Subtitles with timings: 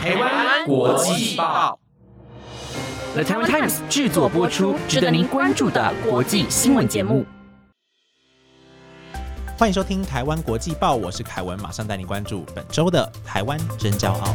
[0.00, 1.78] 台湾国际报
[3.12, 7.26] ，The Taiwan Times 制作播出，值得您关注的国际新闻节目。
[9.58, 14.34] 欢迎收听《台湾国际报》，我是凯文，马上带您关注本周的台湾真骄傲。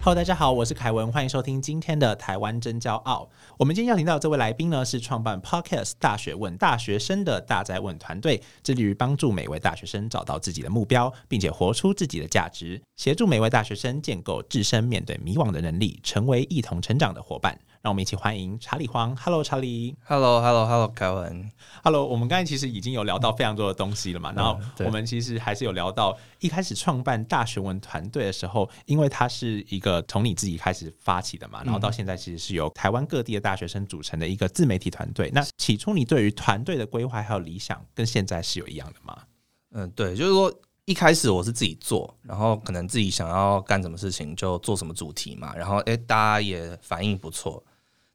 [0.00, 3.28] Hello，大家好，我是凯文，欢迎收听今天的台湾真骄傲。
[3.58, 17.56] 我们今天要请到这位来宾呢，是创办 Podcast 大学问大学生的大在问团队，致力于帮助每位大学生找到自己的目标，并且活出自己的价值，协助每位大学生建构自身面对迷惘的能力，成为一同成长的伙伴。
[17.80, 19.16] 让我们一起欢迎查理黄。
[19.16, 19.94] Hello，查理。
[20.04, 21.48] Hello，Hello，Hello，凯文。
[21.84, 24.32] Hello，我们刚才其实已经有聊到非常多的东西了嘛。
[24.32, 35.30] 然后我们其实还是有聊到一开始创办大学文团队的时候，因为它是一个从你自己开始发起的嘛，然后到现在其实是由台湾各地的大学生组成的一个自媒体团队。
[35.32, 39.16] 那起初你对于团队的规划还有理想，跟现在是有一样的吗？
[39.70, 40.52] 嗯，对，就是说
[40.88, 47.62] 一开始我是自己做，然后可能自己想要干什么事情就做什么主题嘛，然后哎，大家也反应不错。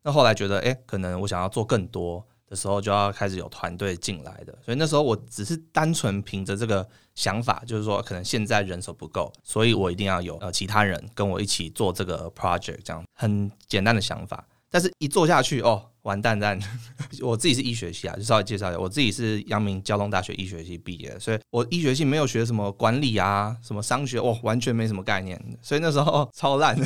[0.02, 4.58] 那后来觉得，哎，可能我想要做更多的时候，就要开始有团队进来的。
[4.66, 14.44] 所以那时候我只是单纯凭着这个想法，就是说，可能现在人手不够，所以我一定要有呃其他人跟我一起做这个 project，这样很简单的想法。
[14.72, 15.92] 但是一做下去，哦。
[16.04, 16.58] 完蛋蛋！
[17.22, 26.86] 我自己是医学系啊，就稍微介绍一下，我自己是阳明交通大学医学系毕业，所以我医学系没有学什么管理啊，什么商学，哇，完全没什么概念，所以那时候超烂的，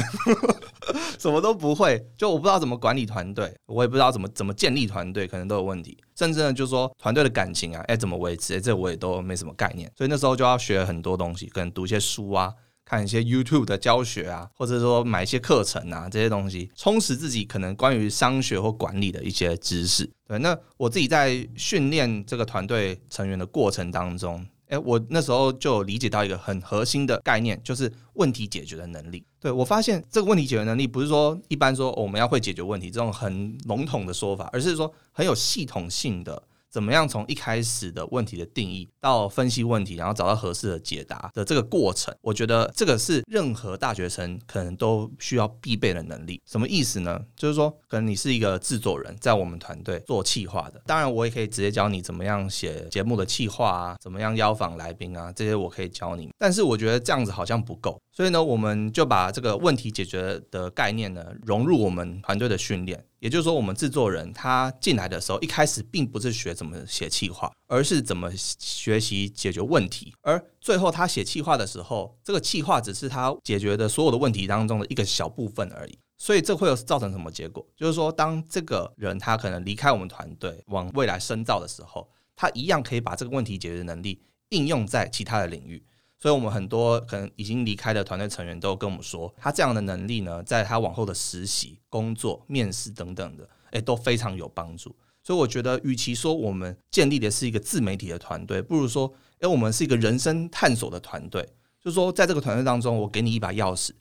[1.19, 12.53] 什么都不会，就我不知道怎么管理团队，我也不知道怎么怎么建立团队，可能都有问题，甚至呢，就是说团队的感情啊，哎，怎么维持，哎，这我也都没什么概念，所以那时候就要学很多东西，可能读一些书啊。
[12.87, 20.09] 看一些 YouTube 的教学啊，或者说买一些课程啊，这些东西充实自己可能关于商学或管理的一些知识。
[20.25, 29.21] 对，那我自己在训练这个团队成员的过程当中，哎，我那时候就理解到一个很核心的概念，就是问题解决的能力。
[29.37, 36.41] 对我发现这个问题解决能力不是说一般说我们要会解决问题这种很笼统的说法，而是说很有系统性的。
[36.77, 46.39] 怎么样从一开始的问题的定义到分析问题，然后找到合适的解答的这个过程，我觉得这个是任何大学生可能都需要必备的能力。
[46.45, 47.19] 什么意思呢？
[47.35, 56.29] 就是说，可能你是一个制作人，在我们团队做企划的，当然我也可以直接教你怎么样写节目的企划啊，怎么样邀访来宾啊，这些我可以教你。
[56.37, 63.03] 但是我觉得这样子好像不够，所以呢，我们就把这个问题解决的概念呢融入我们团队的训练。
[63.19, 70.13] 也就是说，我们制作人他进来的时候，一开始并不是学怎么写企划，而是怎么学习解决问题。
[70.21, 75.97] 而最后他写企划的时候，这个企划只是他解决的所有的问题当中的一个小部分而已。
[76.19, 77.65] 所以这会有造成什么结果？
[77.75, 85.83] 就是说，当这个人他可能离开我们团队，往未来深造的时候，他一样可以把这个问题解决能力应用在其他的领域。
[86.19, 94.95] 所以，我们很多可能已经离开的团队成员都跟我们说，他这样的能力呢，在他往后的实习、工作、面试等等的，诶，都非常有帮助。
[95.23, 101.47] 所以，我觉得，与其说我们建立的是一个自媒体的团队，不如说，诶，我们是一个人生探索的团队。
[101.79, 103.91] 就是说，在这个团队当中，我给你一把钥匙，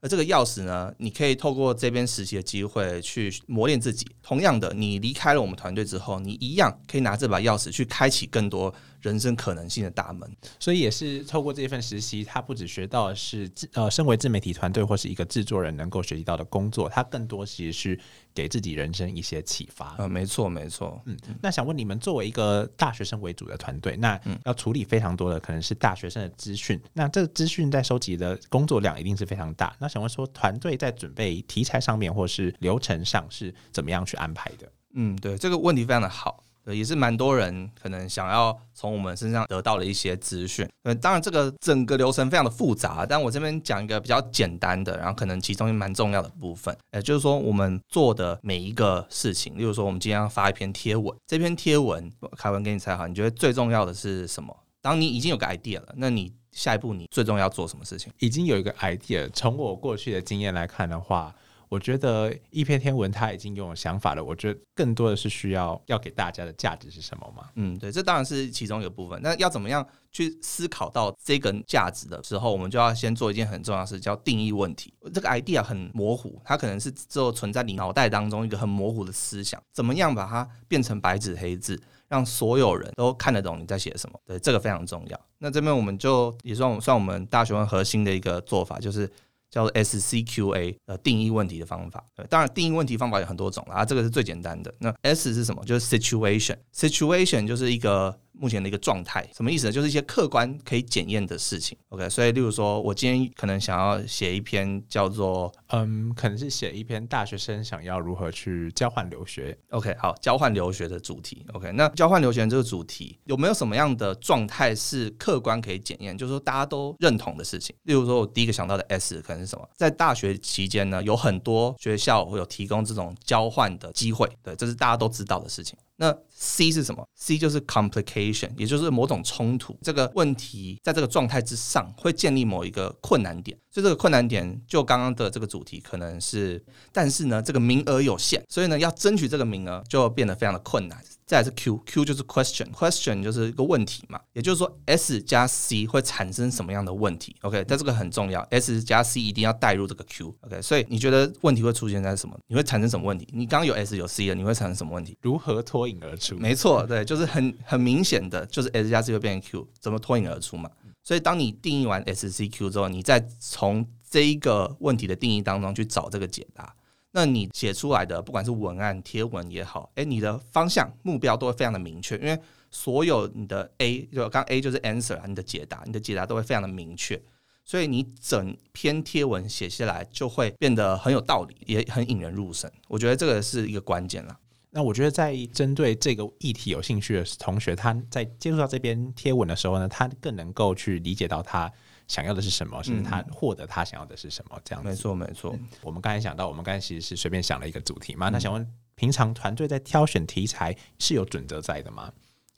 [0.00, 4.06] 而这个钥匙呢，你可以透过这边实习的机会去磨练自己。
[4.22, 8.72] 同样的，你离开了我们团队之后，你一样可以拿这把钥匙去开启更多。
[9.04, 10.28] 人生可能性的大门，
[10.58, 18.00] 所以也是透过这一份实习，他不只学到的是自呃，身为自媒体团队或是一个制作人能够学习到的工作，他更多其实是
[18.32, 19.94] 给自己人生一些启发。
[19.98, 20.98] 呃，没错，没错。
[21.04, 29.76] 嗯，那想问你们，作为一个大学生为主的团队，那要处理非常多的可能是大学生的资讯，那这个资讯在收集的工作量一定是非常大。
[29.78, 34.72] 那想问说，团队在准备题材上面或是流程上是怎么样去安排的？
[34.94, 36.43] 嗯，对，这个问题非常的好。
[36.64, 40.66] 对，也是蛮多人可能想要从我们身上得到的一些资讯。
[40.84, 54.56] 呃，当然这个整个流程非常的复杂，但我这边讲一个比较简单的，然后可能其中蛮重要的部分，也就是说我们做的每一个事情，例如说我们今天要发一篇贴文，这篇贴文凯文给你猜好，你觉得最重要的是什么？
[54.80, 58.10] 当你已经有个 idea 了，那你下一步你最重要做什么事情？
[58.20, 61.34] 已经有一个 idea，从我过去的经验来看的话。
[61.74, 64.22] 我觉得一篇天文它已经有想法了。
[64.22, 67.48] 我觉得更多的是需要要给大家的价值是什么嘛？
[67.56, 69.20] 嗯，对，这当然是其中一个部分。
[69.20, 74.94] 那要怎么样去思考到这个价值的时候，我们就要先做一件很重要的事，叫定义问题。
[75.12, 79.60] 这个 idea 很模糊，它可能是只有存在你脑袋当中一个很模糊的思想。
[79.72, 84.20] 怎么样把它变成白纸黑字，让所有人都看得懂你在写什么？
[84.24, 85.20] 对，这个非常重要。
[85.38, 89.10] 那这边我们就也算算我们大学问核心的一个做法，就是。
[89.54, 94.74] 叫做 SCQA 呃定义问题的方法，当然定义问题方法有很多种啊，这个是最简单的。
[94.80, 95.64] 那 S 是什么？
[95.64, 99.72] 就是 situation，situation 就是一个目前的一个状态，什么意思呢？
[99.72, 101.76] 就是一些客观可以检验的事情。
[101.90, 109.56] OK，所以例如说，我今天可能想要写一篇叫做嗯，可能是写一篇大学生想要如何去交换留学。
[109.70, 111.46] OK 好交换留学的主题。
[111.52, 117.74] OK，那交换留学这个主题有没有什么样的状态是客观可以检验，就是说大家都认同的事情？
[117.84, 119.68] 例如说，我第一个想到的 S 可能是什么？
[119.76, 125.78] 在大学期间呢，有很多学校会有提供这种交换的机会，对，这是大家都知道的事情。
[125.96, 129.78] 那 C 是什么？C 就是 complication，也就是某种冲突。
[129.82, 136.62] 这个问题在这个状态之上会建立某一个困难点，所以这个困难点就刚刚的这个主题可能是，
[136.92, 140.98] 但是呢，这个名额有限，所以呢，要争取这个名额就变得非常的困难。
[141.26, 150.34] 再来是 Q，Q 就是 question，question 就是一个问题嘛，也就是说 S 加 C 会产生什么样的问题？OK，但这个很重要，S 加 C 一定要带入这个 Q。
[150.42, 152.38] OK，所以你觉得问题会出现在什么？
[152.46, 153.26] 你会产生什么问题？
[153.32, 155.16] 你刚刚有 S 有 C 了，你会产生什么问题？
[155.22, 156.36] 如何脱颖而出？
[156.36, 160.70] 没错，对，就是很很明显的，就是 S 加 C 会变成 Q，怎么脱颖而出嘛？
[161.02, 166.74] 所以当你定义完 S、C、Q 之后，你再从这一个问题的定义当中去找这个解答，
[167.16, 172.36] 那你写出来的不管是文案、贴文也好，诶，你的方向、目标都会非常的明确，因为
[172.72, 177.22] 所有你的 A 就刚 A 就是 answer 啊，你的解答，你的解答都会非常的明确。
[177.64, 182.68] 所以你整篇贴文写下来就会变得很有道理，也很引人入胜。
[182.88, 184.36] 我觉得这个是一个关键啦。
[184.70, 191.72] 那我觉得，在针对这个议题有兴趣的同学，他在接触到这篇贴文的时候呢，他更能够去理解到他
[192.06, 194.60] 想要的是什么，甚至他获得他想要的是什么。
[194.64, 195.56] 这样子，没错，没错。
[195.82, 198.28] 我们刚才想到，我们刚才其实是随便想了一个主题嘛。
[198.28, 202.12] 嗯那想问，平常团队在挑选题材是有准则在的吗？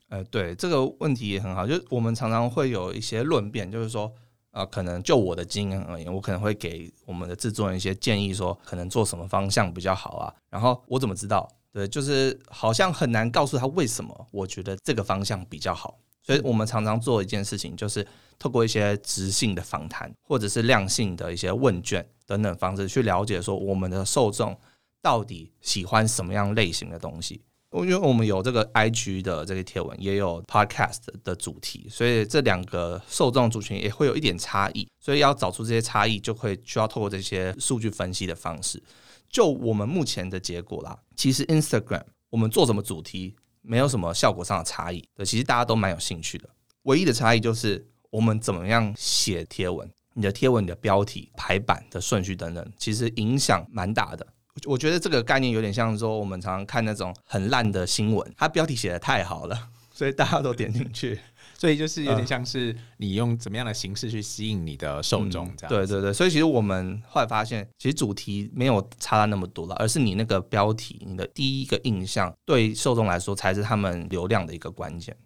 [0.08, 4.12] 呃，对这个问题也很好，就是我们常常会有一些论辩，就是说，
[4.52, 10.32] 呃，可能就我的经验而言，我可能会给我们的制作人一些建议，说可能做什么方向比较好啊。
[10.48, 11.48] 然后我怎么知道？
[11.72, 15.98] 对，就是好像很难告诉他为什么我觉得这个方向比较好。
[16.26, 18.04] 所以我们常常做一件事情，就是
[18.36, 24.58] 透过一些直性的访谈，或者是量性的一些问卷等等方式，去了解说我们的受众
[25.00, 27.40] 到底喜欢什么样类型的东西。
[27.72, 34.88] 因为我们有这个 IG 的这个贴文，也有 Podcast 的主题，所以这两个受众族群也会有一点差异。
[34.98, 38.82] 所以要找出这些差异，就会需要透过这些数据分析的方式。
[39.28, 46.48] 就我们目前的结果啦，其实 Instagram 我们做什么主题没有什么效果上的差异，对，其实大家都蛮有兴趣的。
[46.82, 54.24] 唯一的差异就是我们怎么样写贴文，你的贴文、你的标题、排版的顺序等等，其实影响蛮大的。
[54.64, 61.18] 我觉得这个概念有点像说，我们常常看那种很烂的新闻，它标题写的太好了，所以大家都点进去。
[61.58, 75.16] 所以就是有点像是你用怎么样的形式去吸引你的受众，这样、嗯对对对，所以其实我们后来发现，其实主题没有差那么多了，而是你那个标题，你的第一个印象对受众来说才是他们流量的一个关键。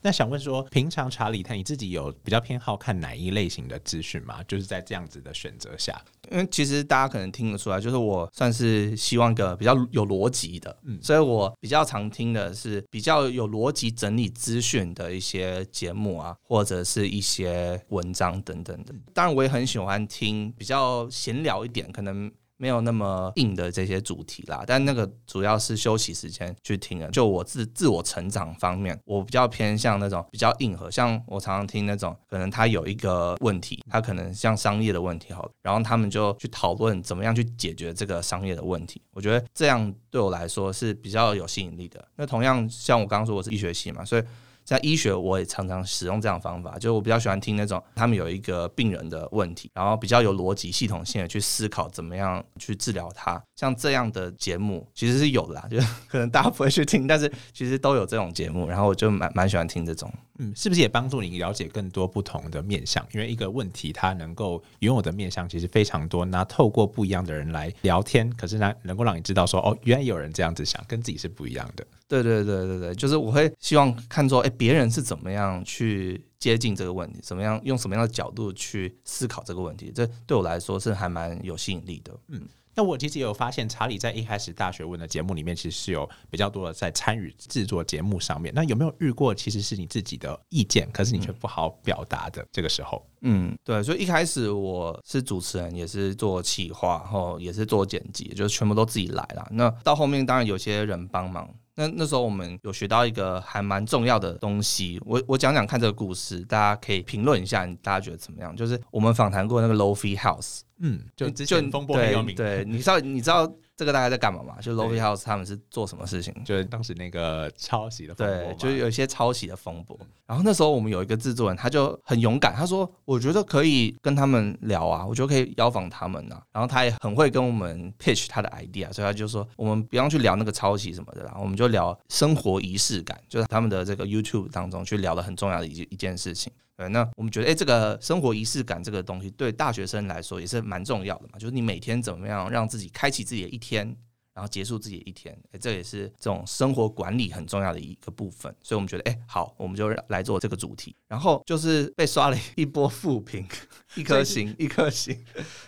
[0.00, 4.42] 那想问说，平常查理他你自己有比较偏好看哪一类型的资讯吗？
[4.44, 6.00] 就是在这样子的选择下，
[6.30, 18.94] 因为其实大家可能听得出来，就是我算是希望一个比较有逻辑的，嗯，所以我比较常听的是比较有逻辑整理资讯的一些节目啊，或者是一些文章等等的。
[19.12, 22.32] 当然，我也很喜欢听比较闲聊一点，可能。
[22.62, 27.10] 没有那么硬的这些主题啦，但那个主要是休息时间去听的。
[27.10, 39.02] 就我自自我成长方面，我比较偏向那种比较硬核，像我常常听那种，可能他有一个问题，他可能像商业的问题好，然后他们就去讨论怎么样去解决这个商业的问题。
[39.10, 42.06] 我觉得这样对我来说是比较有吸引力的。
[42.14, 44.22] 那同样像我刚刚说我是医学系嘛，所以。
[44.64, 53.42] 在医学，我也常常使用这样方法，就我比较喜欢听那种他们有一个病人的问题，然后比较有逻辑、系统性的去思考怎么样去治疗他。
[53.56, 55.78] 像这样的节目其实是有的啦，就
[56.08, 60.12] 可能大家不会去听，但是其实都有这种节目，然后我就蛮蛮喜欢听这种。
[60.42, 63.06] 嗯，是不是也帮助你了解更多不同的面相？
[63.12, 71.86] 因为一个问题它能够拥有的面相其实非常多，那透过不一样的人来聊天，可是呢，能够让你知道说，哦，原来有人这样子想，跟自己是不一样的。
[72.08, 82.12] 对对对对对，就是我会希望看说，哎，别人是怎么样去接近这个问题，怎么样用什么样的角度去思考这个问题，这对我来说是还蛮有吸引力的。
[82.28, 82.42] 嗯。
[82.74, 88.52] 那我其实也有发现，查理在一开始大学问的节目里面，其实是有比较多的在参与制作节目上面。
[88.54, 93.04] 那有没有遇过，其实是你自己的意见，可是你却不好表达的这个时候？
[93.20, 99.46] 嗯，对，所以一开始我是主持人，也是做企划，然后也是做剪辑，就是全部都自己来了。
[99.52, 101.48] 那到后面当然有些人帮忙。
[101.74, 108.54] 那那时候我们有学到一个还蛮重要的东西，我我讲讲看这个故事，大家可以评论一下，大家觉得怎么样？
[108.54, 112.36] 就是我们访谈过那个 Lofi House，嗯，就之前风波很有名。
[112.36, 113.50] 对， 你知道你知道
[113.82, 114.60] 这个大概在干嘛嘛？
[114.60, 116.32] 就 Lofi House 他们是做什么事情？
[116.44, 119.98] 就是当时那个抄袭的风波对，就是有一些抄袭的风波。
[120.24, 141.38] 然后那时候我们有一个制作人，他就很勇敢，他说：“我觉得可以跟他们聊啊，我觉得可以邀访他们啊。”然后他也很会跟我们 pitch 他的 idea，所以他就说：“我们不要去聊那个抄袭什么的啦，我们就聊生活仪式感，就是他们的这个 YouTube 当中去聊的很重要的一一件事情。”对，那我们觉得，哎、这个生活仪式感这个东西，对大学生来说也是蛮重要的嘛。
[141.38, 143.86] 就是你每天怎么样让自己开启自己的一天，
[144.32, 148.52] 然后结束自己的一天，哎、这也是这种生活管理很重要的一个部分。
[148.62, 150.96] 所以我们觉得，哎、好，我们就来做这个主题。
[151.06, 153.46] 然后就是被刷了一波负评，
[153.94, 155.14] 一颗星，一颗星。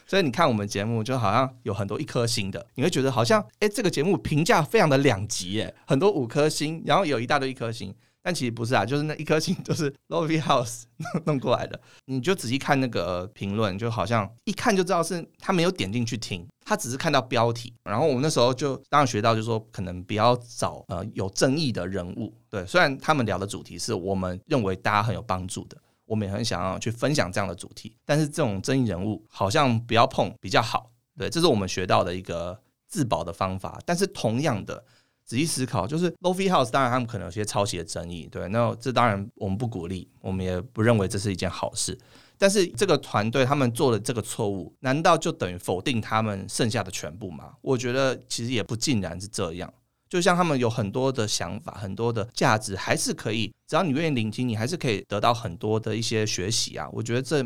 [0.07, 7.95] 所以你看我们节目，就好像有很多一颗星的，你会觉得好像，哎、这个节目评价非常的两极，哎，很多五颗星，然后有一大堆一颗星。
[8.27, 10.85] 但其实不是啊，就是那一颗星 都是 Lofi House
[11.27, 11.79] 弄过来的。
[12.07, 17.75] 你就仔细看那个评论，就好像一看就知道是他没有点进去听，他只是看到标题。
[17.85, 22.35] 然后我们那时候就当然学到，就是说可能不要找呃有争议的人物。
[22.49, 25.77] 对，虽然他们聊的主题是我们认为大家很有帮助的，
[26.07, 30.91] 我们也很想要去分享这样的主题，但是这种争议人物好像不要碰比较好。
[31.19, 33.79] 对，这是我们学到的一个自保的方法。
[33.85, 34.83] 但是同样的。
[35.25, 41.99] 仔细思考，就是 Lofi House，当然他们可能有些抄袭的争议，对，那这当然我们不鼓励，我们也不认为这是一件好事。
[42.37, 47.53] 但是这个团队他们做的这个错误，难道就等于否定他们剩下的全部吗？
[47.63, 49.73] 我觉得其实也不尽然是这样。
[50.15, 56.89] 就像他们有很多的想法，很多的价值，还是可以，只要你愿意聆听，你还是可以得到很多的一些学习啊。
[56.93, 57.45] 我觉得这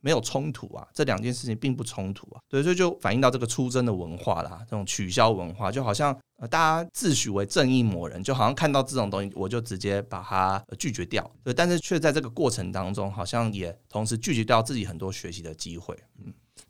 [0.00, 2.40] 没有冲突啊，这两件事情并不冲突啊。
[2.48, 11.30] 对，所以就反映到这个出征的文化啦，这种取消文化，就好像呃大家自诩为正义魔人，就好像看到这种东西，我就直接把它呃拒绝掉。
[11.44, 15.96] 对，但是却在这个过程当中，好像也同时拒绝掉自己很多学习的机会。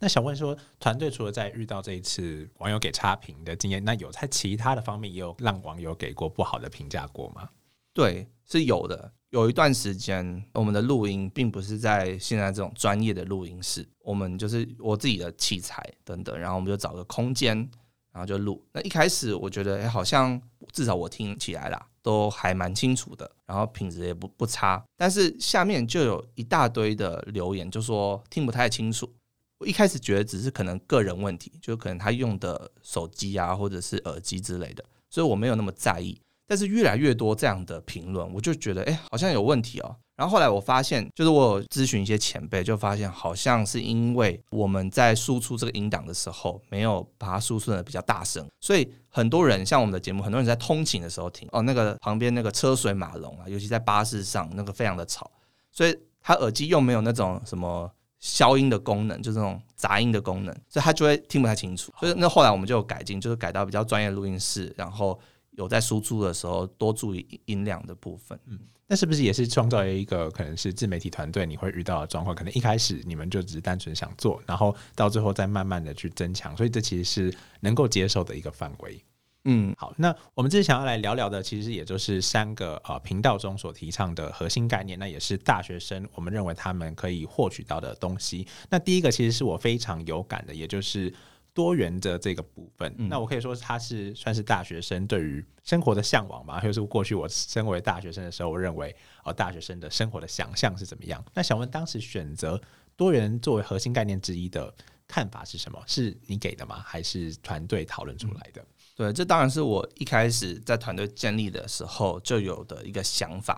[0.00, 7.48] 那想问说，团队除了在遇到这一次网友给差评的经验，那有在其他的方面也有让网友给过不好的评价过吗？
[7.92, 9.12] 对，是有的。
[9.30, 17.56] 有一段时间，我们的录音并不是在现在这种专业的录音室，我们就是我自己的器材等等，然后我们就找个空间，
[18.12, 18.64] 然后就录。
[18.72, 20.40] 那一开始我觉得，哎，好像
[20.72, 24.82] 至少我听起来啦，都还蛮清楚的，然后品质也不不差。
[24.96, 29.12] 但是下面就有一大堆的留言，就说听不太清楚。
[29.58, 36.20] 我一开始觉得只是可能个人问题，就可能他用的手机啊，或者是耳机之类的，所以我没有那么在意。
[36.46, 39.96] 但是越来越多这样的评论，我就觉得哎、诶好像有问题哦。
[40.16, 55.30] 然后后来我发现，就是我有咨询一些前辈，就发现好像是因为我们在输出这个音档的时候，没有把它输出的比较大声，所以很多人像我们的节目，很多人在通勤的时候听哦，那个旁边那个车水马龙啊，尤其在巴士上，那个非常的吵，
[55.70, 57.90] 所以他耳机又没有那种什么。
[58.20, 61.92] 消音的功能，就这种杂音的功能，所以他就会听不太清楚。
[62.00, 65.18] 所以那后来我们就有改进，就是改到比较专业录音室，然后
[65.52, 68.38] 有在输出的时候多注意音量的部分。
[68.46, 68.58] 嗯
[68.90, 72.34] 那是不是也是创造一个可能是自媒体团队你会遇到的状况？
[72.34, 78.98] 可能一开始你们就只是单纯想做，然后到最后再慢慢的去增强，所以这其实是能够接受的一个范围。
[79.50, 88.46] 嗯，好，那我们这次想要来聊聊的，其实也就是三个呃频道中所提倡的核心概念，那也是大学生我们认为他们可以获取到的东西。
[88.68, 91.10] 那第一个其实是我非常有感的，也就是
[91.54, 92.94] 多元的这个部分。
[92.98, 98.90] 嗯那我可以说它是算是大学生对于生活的向往吧，就是过去我身为大学生的时候，我认为
[99.24, 101.24] 哦、呃大学生的生活的想象是怎么样。
[101.32, 102.60] 那想问当时选择
[102.96, 104.74] 多元作为核心概念之一的
[105.06, 105.82] 看法是什么？
[105.86, 106.82] 是你给的吗？
[106.84, 108.62] 还是团队讨论出来的？
[108.98, 113.56] 对，这当然是我一开始在团队建立的时候就有的一个想法。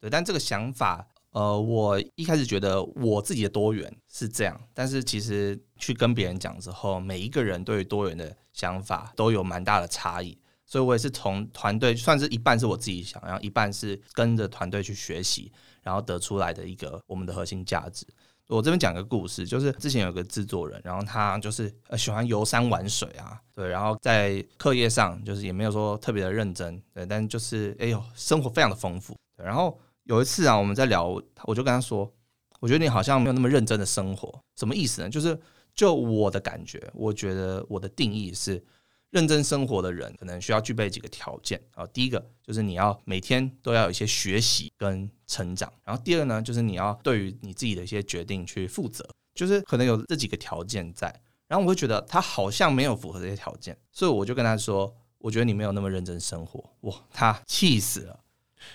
[0.00, 10.36] 对，但这个想法，呃，我一开始觉得我自己的多元是这样，但是其实去跟别人讲之后，每一个人对于多元的想法都有蛮大的差异。
[10.66, 18.04] 所以我也是从团队算是一半是我自己想，然后一半是跟着团队去学习，然后得出来的一个我们的核心价值。
[18.50, 29.16] 我这边讲个故事，就是之前有个制作人，然后他就是呃喜欢游山玩水啊，对，然后在课业上就是也没有说特别的认真，对，但就是哎呦生活非常的丰富。
[29.36, 31.06] 然后有一次啊，我们在聊，
[31.44, 32.12] 我就跟他说，
[32.58, 35.08] 我觉得你好像没有那么认真的生活，什么意思呢？
[35.08, 35.38] 就是
[35.74, 38.62] 就我的感觉，我觉得我的定义是。
[39.10, 41.86] 认真生活的人可能需要具备几个条件啊。
[41.88, 51.14] 第一个就是你要每天都要有一些学习跟成长，然后第二呢，就是你要对于你自己的一些决定去负责，就是可能有这几个条件在。
[51.46, 56.72] 然后我会觉得他好像没有符合这些条件，所以我就跟他说，我觉得你没有那么认真生活。
[56.82, 58.20] 哇，他气死了。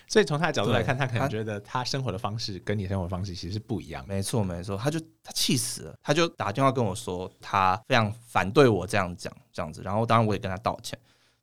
[0.08, 4.14] 所以从他的角度来看，他可能觉得他生活的方式跟你生活方式其实是不一样的。
[4.14, 10.98] 没错没错，他就他气死了，他就打电话跟我说，他非常反对我这样讲这样子，然后当然我也跟他道歉。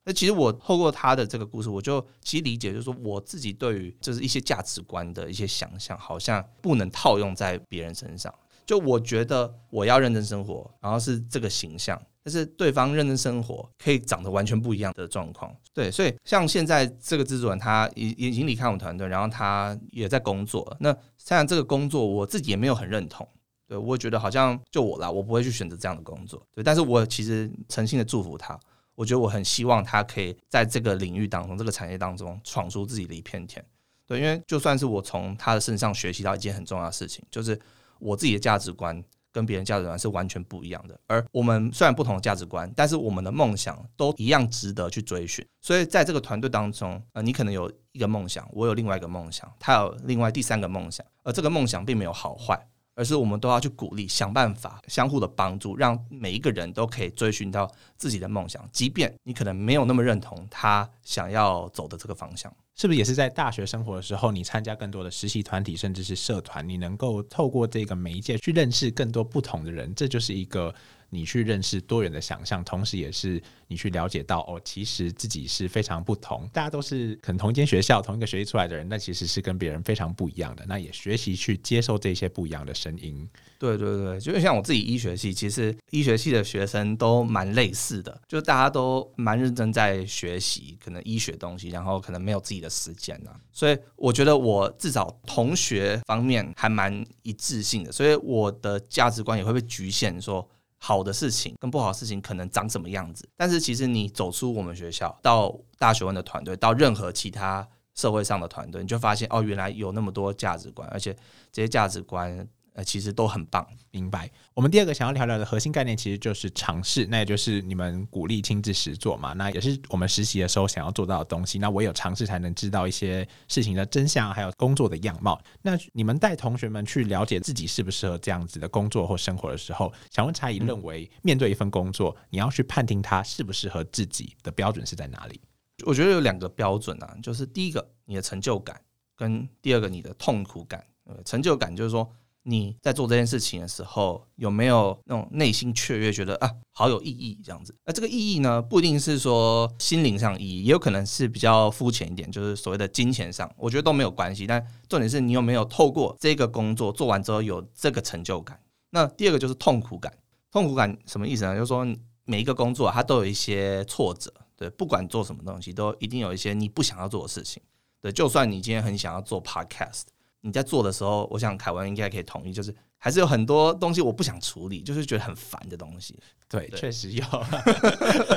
[0.05, 8.33] 那其实我透过他的这个故事，我就其实理解，就是说我自己对于就是一些价值观的一些想象，好像不能套用在别人身上。
[8.65, 15.53] 就我觉得我要认真生活，然后是这个形象，但是对方认真生活可以长得完全不一样的状况。
[15.73, 20.75] 对，所以像现在这个制作人，他已已经离开我们团队，然后他也在工作。
[20.79, 23.27] 那虽然这个工作我自己也没有很认同，
[23.67, 26.41] 对我觉得好像就我啦，我不会去选择这样的工作。
[26.53, 28.57] 对，但是我其实诚心的祝福他，
[28.95, 33.63] 我觉得我很希望他可以在这个领域当中、这个产业当中闯出自己的一片天。
[34.05, 37.59] 对，因为就算是我从他的身上学习到一件很重要的事情，就是
[37.99, 39.01] 我自己的价值观
[39.33, 40.97] 跟别人价值观是完全不一样的。
[41.07, 45.45] 而我们虽然不同的价值观，但是我们的梦想都一样值得去追寻。
[45.59, 52.57] 所以在这个团队当中，呃，你可能有一个梦想，我有另外一个梦想，他有另外第三个梦想，而这个梦想并没有好坏。
[52.95, 62.53] 而是我们都要去鼓励，想办法相互的帮助，让每一个人都可以追寻到自己的梦想，即便你可能没有那么认同他想要走的这个方向。
[62.75, 70.73] 是不是也是在大学生活的时候，你参加更多的实习团体，甚至是社团，你能够透过这个媒介去认识更多不同的人，这就是一个
[71.13, 80.65] 你去认识多元的想象，同时也是你去了解到哦，其实自己是非常不同，大家都是可能同一间学校、同一个学习出来的人，那其实是跟别人非常不一样的。
[80.67, 83.29] 那也学习去接受这些不一样的声音。
[83.59, 93.39] 对对对，就像我自己医学系，其实医学系的学生都蛮类似的，就大家都蛮认真在学习，可能医学东西，然后可能没有自己的时间啊。
[93.51, 100.49] 所以我觉得我至少同学方面还蛮一致性的，所以我的价值观也会被局限说。
[100.85, 111.15] 好的事情跟不好的事情可能长什么样子，但是其实你走出我们学校，到大学问的团队，到任何其他社会上的团队，你就发现哦，原来有那么多价值观，而且
[111.53, 113.65] 这些价值观呃其实都很棒。
[113.91, 114.29] 明白。
[114.53, 121.59] 我们第二个想要聊聊的核心概念其实就是尝试，那也就是你们鼓励亲自实做嘛，那也是我们实习的时候想要做到的东西。
[121.59, 125.39] 那唯有尝试才能知道一些事情的真相，还有工作的样貌。
[125.61, 135.39] 那你们带同学们去了解自己适不适合这样子的工作或生活的时候，想问查理，认为面对一份工作，你要去判定它适不适合自己的标准是在哪里？
[135.85, 138.79] 我觉得有两个标准啊，就是第一个你的成就感，
[139.15, 140.83] 跟第二个你的痛苦感。
[141.05, 142.09] 呃，成就感就是说
[142.45, 147.73] 你在做这件事情的时候有没有那种内心雀跃，觉得啊好有意义这样子。
[147.85, 154.45] 那这个意义呢，不一定是说心灵上意义，也有可能是比较肤浅一点，就是所谓的金钱上，我觉得都没有关系。
[154.45, 158.59] 但重点是你有没有透过这个工作做完之后有这个成就感。
[158.89, 160.13] 那第二个就是痛苦感，
[160.51, 161.55] 痛苦感什么意思呢？
[161.55, 161.87] 就是说
[162.25, 167.63] 每一个工作它都有一些挫折，对，不管做什么东西，都一定有一些你不想要做的事情。
[168.01, 170.03] 对，就算你今天很想要做 podcast。
[170.45, 176.19] 你在做的时候，我想凯文应该可以同意，就是还是有很多东西我不想处理，就是觉得很烦的东西。
[176.49, 177.23] 对，确实有。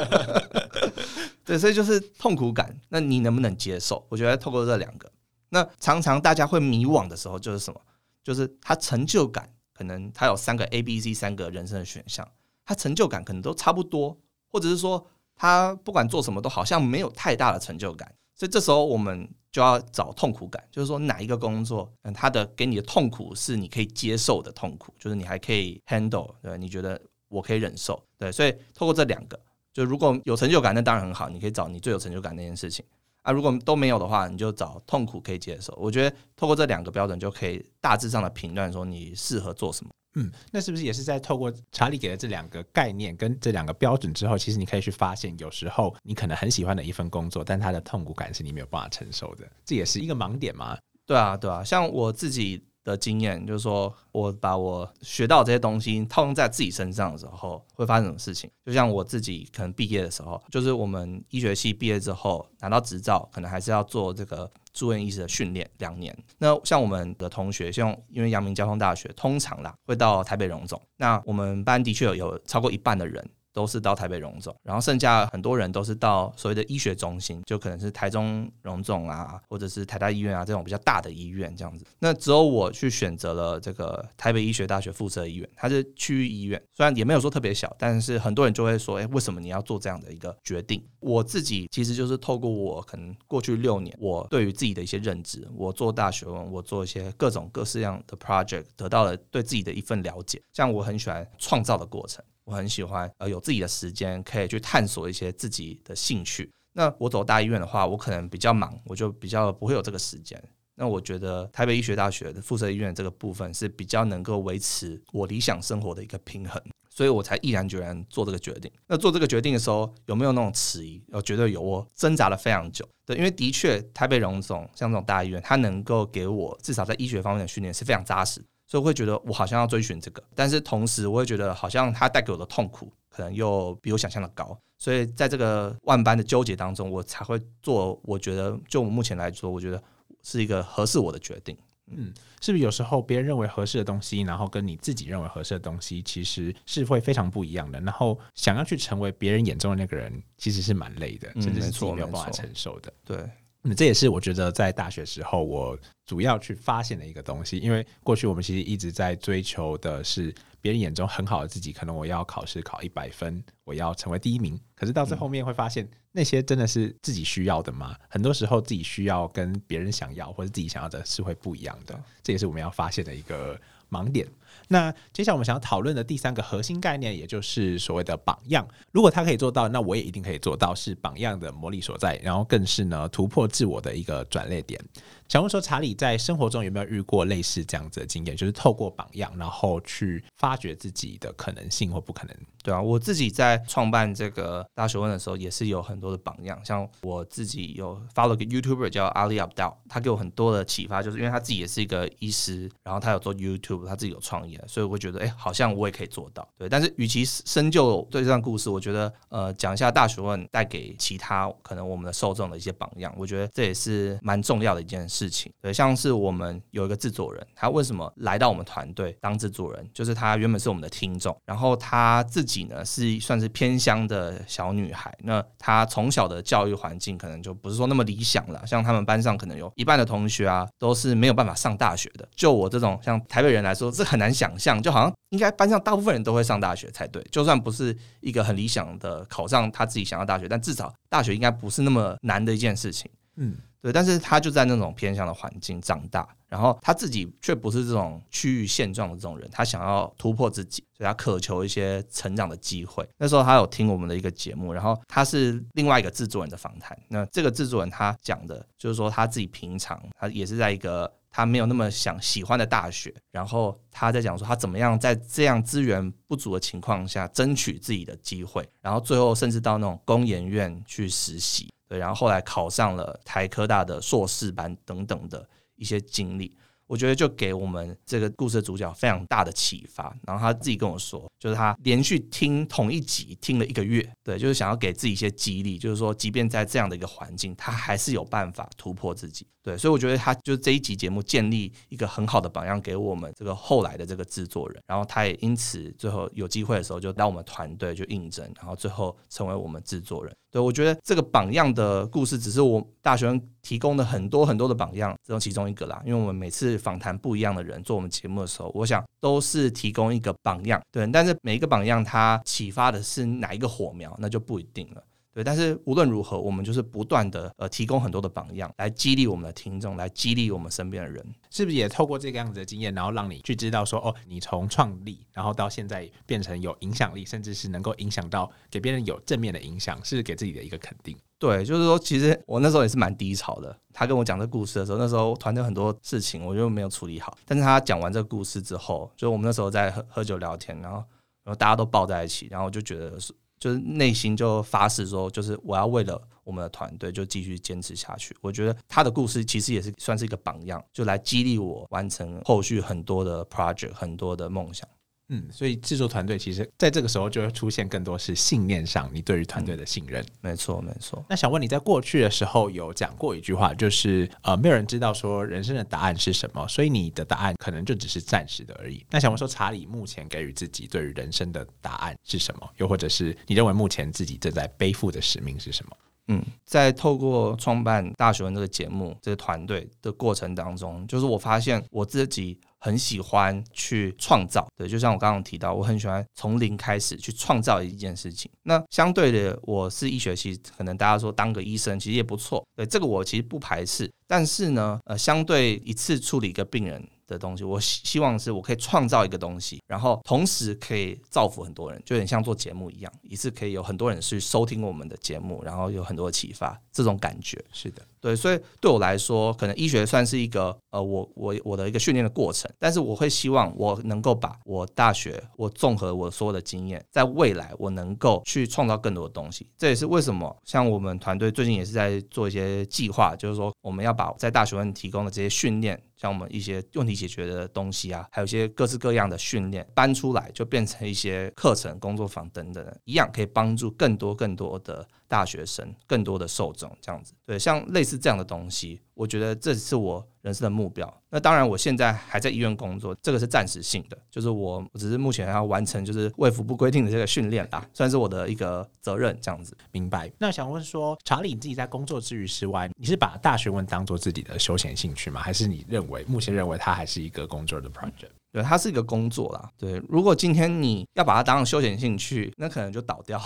[1.45, 4.07] 对，所以就是痛苦感，那你能不能接受？
[4.09, 5.11] 我觉得透过这两个，
[5.49, 7.81] 那常常大家会迷惘的时候，就是什么？
[8.23, 12.27] 就是他成就感，可能他有三个 A、B、C 三个人生的选项，
[12.65, 14.17] 他成就感可能都差不多，
[14.49, 29.41] 或者是说他不管做什么都好像没有太大的成就感，所以这时候我们就要找痛苦感，就是说哪一个工作，嗯，他的给你的痛苦是你可以接受的痛苦，就是你还可以 handle，对，你觉得我可以忍受，对，所以透过这两个，
[29.73, 32.85] 就如果有成就感，那当然很好，你可以找你最有成就感那件事情
[33.23, 33.33] 啊。
[33.33, 35.75] 如果都没有的话，你就找痛苦可以接受。
[35.81, 39.91] 我觉得透过这两个标准，就可以大致上的评断说你适合做什么。
[40.17, 50.77] 嗯，那是不是也是在透过查理给的这两个概念跟这两个标准之后，其实你可以去发现，有时候你可能很喜欢的一份工作，但它的痛苦感是你没有办法承受的，这也是一个盲点嘛。
[51.05, 58.49] 对啊，对啊，像我自己的经验，就是说我把我学到这些东西套用在自己身上的时候，会发生什么事情？
[58.65, 66.17] 就像我自己可能毕业的时候，就是我们医学系毕业之后拿到执照，可能还是要做这个住院医师的训练两年。
[66.39, 73.29] 那像我们的同学，像因为阳明交通大学通常啦会到台北荣总，那我们班的确有超过一半的人。
[73.57, 81.87] 都是到台北荣总，然后剩下很多人都是到所谓的医学中心，就可能是台中荣总啊，或者是台大医院啊这种比较大的医院这样子。
[81.99, 90.87] 那只有我去选择了这个台北医学大学附设医院，它是区域医院，虽然也没有说特别小，但是很多人就会说，哎，为什么你要做这样的一个决定？
[91.01, 100.43] 我自己其实就是透过我可能过去六年，我对于自己的一些认知，我做大学问，我做一些各种各式样的 project，得到了对自己的一份了解。
[100.53, 102.23] 像我很喜欢创造的过程。
[102.47, 106.51] 我很喜欢呃有自己的时间，可以去探索一些自己的兴趣。
[106.73, 110.43] 那我走大医院的话，我可能比较忙，我就比较不会有这个时间。
[110.77, 118.71] 那我觉得台北医学大学的附设医院这个部分是比较能够维持我理想生活的一个平衡，所以我才毅然决然做这个决定。
[118.87, 121.03] 那做这个决定的时候，有没有那种迟疑？
[121.09, 122.87] 我绝对有，我挣扎了非常久。
[123.07, 130.23] 对，因为的确台北荣总像这种大医院，它能够给我至少在医学方面的训练是非常扎实，所以我会觉得我好像要追寻这个。
[130.35, 137.99] 但是同时，我会觉得好像它带给我的痛苦可能又比我想象的高，所以在这个万般的纠结当中，我才会做。
[138.05, 139.83] 我觉得就目前来说，我觉得。
[140.23, 147.81] 是一个合适我的决定，嗯，是不是有时候别人认为合适的东西，然后跟你自己认为合适的东西，其实是会非常不一样的。
[147.83, 152.93] 然后想要去成为别人眼中的那个人，其实是蛮累的，甚至是自己没有办法承受的。
[153.05, 153.19] 对，
[153.67, 160.35] 那这也是我觉得在大学时候我主要去发现的一个东西，因为过去我们其实一直在追求的是。
[160.63, 164.59] 别人眼中很好的自己，可能我要考试考一百分，我要成为第一名。
[164.75, 167.95] 可是到最后面会发现，那些真的是自己需要的吗？
[168.09, 171.97] 很多时候自己需要跟别人想要或者自己想要的是会不一样的。
[172.21, 173.57] 这也是我们要发现的一个
[173.89, 174.27] 盲点。
[174.69, 178.67] 那接下来我们想要讨论的第三个核心概念，也就是所谓的榜样。
[178.93, 184.81] 如果他可以做到，那我也一定可以做到，是榜样的魔力所在，然后更是呢突破自我的一个转捩点。
[185.29, 192.37] 想问说，查理在生活中有没有遇过类似这样子的经验，就是透过榜样，然后去发掘自己的可能性或不可能？
[192.63, 196.61] 对啊，我自己在创办这个大学问的时候，也是有很多的榜样。
[196.65, 206.49] 像我自己有 follow 个 YouTuber 叫 Ali Abdal，他给我很多的启发，就是因为他自己也是一个医师，然后他有做 YouTube，他自己有创业，所以我觉得，哎，好像我也可以做到。
[206.57, 215.27] 对，但是与其深究对这段故事，我觉得，呃，讲一下大学问带给其他可能我们的受众的一些榜样，我觉得这也是蛮重要的一件事。
[215.27, 219.91] 事情对，像是我们有一个制作人，他为什么来到我们团队当制作人？
[219.95, 228.65] 就是他原本是我们的听众，然后他自己呢是算是偏乡的小女孩，那她从小的教育环境可能就不是说那么理想了。
[228.67, 232.29] 像他们班上可能有一半的同学啊都是没有办法上大学的。
[232.35, 237.25] 就我这种像台北人来说，这很难想象，就好像应该班上大部分人都会上大学才对。
[237.31, 243.11] 就算不是一个很理想的考上他自己想要大学，但至少大学应该不是那么难的一件事情。
[243.37, 243.57] 嗯。
[243.83, 253.09] 对，但是他就在那种偏向的环境长大，然后他自己却不是这种区域现状的这种人，他想要突破自己，所以他渴求一些成长的机会。
[253.17, 256.99] 那时候他有听我们的一个节目，然后他是另外一个制作人的访谈。
[257.07, 271.71] 那这个制作人他讲的就是说他自己平常他也是在一个他没有那么想喜欢的大学，然后他在讲说他怎么样在这样资源不足的情况下争取自己的机会，然后最后甚至到那种工研院去实习。
[271.87, 276.57] 对，然后后来考上了台科大的硕士班等等的一些经历。
[276.87, 280.17] 我觉得就给我们这个故事的主角非常大的启发。
[280.27, 289.47] 然后他自己跟我说，就是他连续听同一集听了一个月，对，就是想要给自己一些激励，就是说，即便在这样的一个环境，他还是有办法突破自己。
[289.67, 294.81] 对，所以我觉得他就这一集节目建立一个很好的榜样给我们这个后来的这个制作人。
[294.87, 300.33] 然后他也因此最后有机会的时候，就到我们团队就应征，然后最后成为我们制作人。
[300.53, 306.01] 对我觉得这个榜样的故事，只是我大学生提供的很多很多的榜样，这种其中一个啦。
[306.07, 311.05] 因为我们每次访谈不一样的人做我们节目的时候，我想都是提供一个榜样，对。
[311.09, 315.03] 但是每一个榜样，它启发的是哪一个火苗，那就不一定了。
[315.37, 331.15] 对，但是无论如何，我们就是不断的呃提供很多的榜样，来激励我们的听众，来激励我们身边的人，是不是也透过这个样子的经验，然后让你去知道说，哦，你从创立，然后到现在变成有影响力，甚至是能够影响到给别人有正面的影响，是给自己的一个肯定。
[331.39, 333.79] 对，就是说，其实我那时候也是蛮低潮的。
[333.93, 337.37] 他跟我讲这故事的时候，那时候团队很多事情我就没有处理好。
[337.45, 340.97] 但是他讲完这个故事之后，就我们那时候在喝喝酒聊天，然后
[341.45, 343.35] 然后大家都抱在一起，然后我就觉得是。
[343.59, 348.37] 就是内心就发誓说，就是我要为了我们的团队就继续坚持下去。
[348.41, 354.89] 我觉得他的故事其实也是算是一个榜样，就来激励我完成后续很多的 project，很多的梦想。
[355.29, 360.25] 嗯，所以制作团队其实在这个时候就会出现更多是信念上你对于团队的信任。
[360.41, 361.25] 没错，没错。
[361.29, 369.05] 那想问你在过去的时候有讲过一句话，就是呃，没有人知道说人生的答案是什么，所以你的答案可能就只是暂时的而已。
[369.11, 372.71] 那想问说，查理目前给予自己对于人生的答案是什么？
[372.77, 375.97] 又或者是你认为目前自己正在背负的使命是什么？
[376.29, 382.57] 嗯，在透过创办大学问这个节目这个团队的过程当中，就是我发现我自己。
[382.81, 388.51] 很喜欢去创造，对，就像我刚刚提到，我很喜欢从零开始去创造一件事情。
[388.63, 394.11] 那相对的，我是医学系，可能大家说当个医生其实也不错，对，这个我其实不排斥。
[394.27, 397.03] 但是呢，呃，相对一次处理一个病人。
[397.29, 407.61] 的东西，我希希望是我可以创造一个东西，然后同时可以造福很多人，就有点像做节目一样，一次可以有很多人去收听我们的节目，然后有很多启发，这种感觉。
[407.73, 419.69] 是的，对，所以对我来说，可能医学算是一个呃，我我我的一个训练的过程，但是我会希望我能够把我大学我综合我所有的经验，在未来我能够去创造更多的东西。
[419.77, 426.01] 这也是为什么像我们团队最近也是在做一些计划，就是说我们要把在大学问提供的这些训练。
[426.17, 437.33] 像我们一些问题解决的东西啊，还有一些各式各样的训练搬出来，就变成一些课程、工作坊等等，一样可以帮助更多更多的大学生、更多的受众这样子。
[437.45, 441.23] 对，像类似这样的东西，我觉得这是我人生的目标。
[441.31, 449.77] 那当然，我现在还在医院工作，这个是暂时性的，就是我只是目前要完成就是卫福部规定的这个训练啦，算是我的一个责任这样子。
[449.93, 450.31] 明白。
[450.39, 455.41] 那想问说，查理你自己在工作之余之外，你是把大学问当做自己的休闲兴趣吗？
[455.41, 458.31] 还是你认为目前认为它还是一个工作的 project？
[458.57, 459.69] 对，它是一个工作啦。
[459.77, 463.39] 对，如果今天你要把它当休闲兴趣，那可能就倒掉。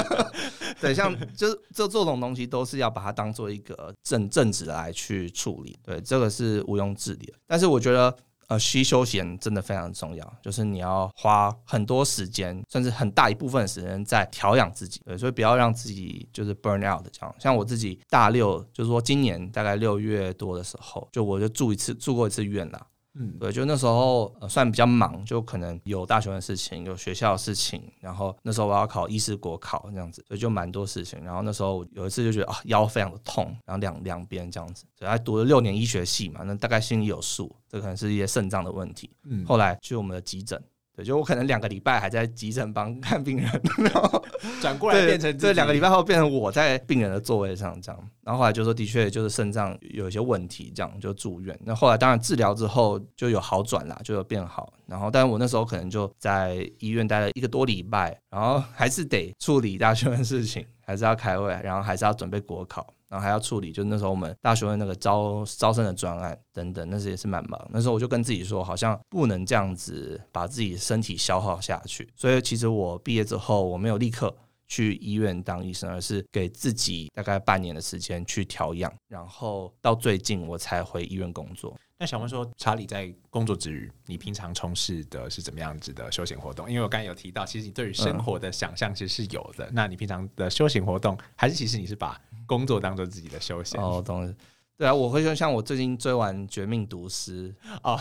[0.80, 5.78] 对，像就是这这种东西都是要把它当做一个正正职来去处理。
[5.84, 7.34] 对，这个是毋庸置疑的。
[7.46, 8.16] 但是我觉得，
[8.48, 15.02] 呃，需休闲真的非常重要，就是你要花很多时间，甚至很大一部分时间在调养自己。
[15.04, 17.34] 对，所以不要让自己就是 burn out 这样。
[17.38, 22.80] 像我自己大六，就是说今年大概六月多的时候，就我就住一次，住过一次院啦。
[23.22, 31.22] 嗯，对，就那时候算比较忙，就可能有大学的事情，有学校的事情，然后那时候我要考医师国考这样子，所以就蛮多事情。
[31.22, 39.10] 然后那时候有一次就觉得啊腰非常的痛，然后两两边这样子，所以还读了六年医学系嘛，那大概心里有数，这可能是一些肾脏的问题。
[39.24, 40.58] 嗯，后来去我们的急诊。
[41.04, 43.48] 就我可能两个礼拜还在急诊帮 看病人，
[43.78, 44.22] 然后
[44.60, 51.58] 转过来变成这两个礼拜后变成我在病人的座位上这样，然后后来就说的确就是肾脏有一些问题，这样就住院。
[51.64, 54.72] 那后来当然治疗之后就有好转啦，就有变好。
[54.86, 62.86] 然后但是我那时候可能就在医院待了一个多礼拜，然后还是得处理大学的事情，还是要开会，然后还是要准备国考。
[63.10, 67.60] 然后还要处理，就那时候我们大学的那个招招生的专案等等，那时也是蛮忙。
[67.70, 72.08] 那时候我就跟自己说，好像不能这样子把自己身体消耗下去。
[72.14, 74.32] 所以其实我毕业之后，我没有立刻
[74.68, 81.76] 去医院当医生，而是给自己大概半年的时间去调养，然后到最近我才回医院工作。
[81.98, 86.66] 那想问说，查理在工作之余，你平常从事的是怎么样子的休闲活动？
[86.66, 89.68] 因为我刚才有提到，其实你对于生活的想象其实是有的。
[89.70, 92.18] 那你平常的休闲活动，还是其实你是把
[92.50, 93.80] 工作当做自己的休闲？
[93.80, 94.34] 哦，懂了。
[94.76, 97.48] 对啊，我会说，像我最近追完《绝命毒师》
[97.84, 97.96] 哦，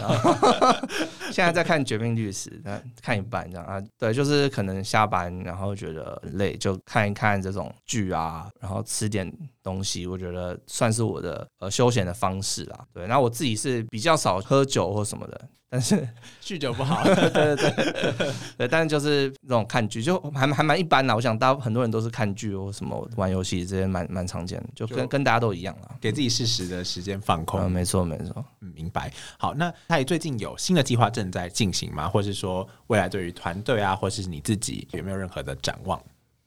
[1.29, 3.79] 现在在看《绝命律师》，那看一半这样啊。
[3.97, 9.31] 对，就是可能下班然后觉得累，就看一看这种剧啊，然后吃点
[9.61, 12.79] 东西，我觉得算是我的呃休闲的方式啦。
[12.91, 15.47] 对，那我自己是比较少喝酒或什么的。
[15.71, 15.95] 但是
[16.41, 18.13] 酗酒不好， 对对对
[18.57, 21.15] 对，但是就是那种看剧，就还还蛮一般的。
[21.15, 27.61] 我想大很多人都是看剧或什么玩游戏这些，蛮蛮常见的，就跟跟大家都一样了，给自己适时的时间放空。
[27.61, 29.13] 嗯，没错没错，嗯，明白。
[29.37, 32.09] 好，那他也最近有新的计划正在进行吗？
[32.09, 36.01] 或者是说未来对于团队啊，或者是你自己有没有任何的展望？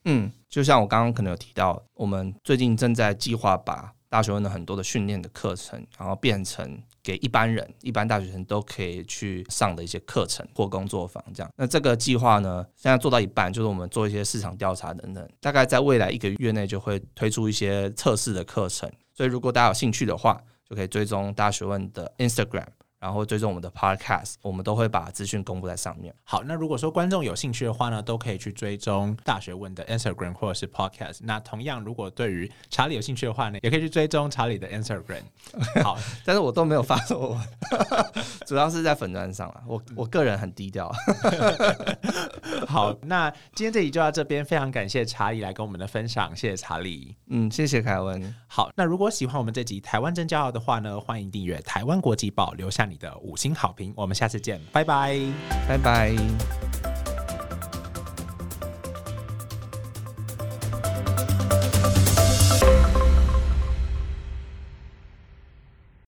[0.04, 6.82] 嗯，就像我刚刚可能有提到，我们最近正在计划把大学问的很多的训练的课程，然后变成。
[7.02, 11.52] 给一般人、一般大学生都可以去上的一些课程或工作坊，这样。
[11.56, 18.90] 那这个计划呢，现在做到一半，就是我们做一些市场调查等等，大概在未来一个月内就会推出一些测试的课程。
[19.14, 22.66] 所以，如果大家有兴趣的话，就可以追踪大学问的 Instagram。
[23.02, 26.14] 然后追踪我们的 Podcast，我们都会把资讯公布在上面。
[26.22, 31.18] 好，那如果说观众有兴趣的话呢，都可以去追踪大学问的 Instagram 或者是 Podcast。
[31.22, 35.22] 那同样，如果对于查理有兴趣的话呢，也可以去追踪查理的 Instagram。
[35.82, 37.40] 好，但是我都没有发作文，
[38.46, 39.60] 主要是在粉砖上了。
[39.66, 40.88] 我我个人很低调。
[42.68, 47.16] 好，那今天这集就到这边，非常感谢查理来跟我们的分享，谢谢查理。
[47.26, 48.32] 嗯，谢谢凯文。
[48.46, 52.91] 好，那如果喜欢我们这集台湾真骄傲的话呢，欢迎订阅台湾国际报，留下。
[52.92, 55.18] 你的五星好评，我们下次见，拜拜，
[55.66, 56.91] 拜拜。